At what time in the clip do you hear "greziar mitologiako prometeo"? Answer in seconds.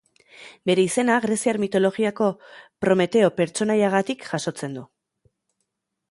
1.25-3.29